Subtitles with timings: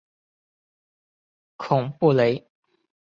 [1.57, 2.47] 孔布雷。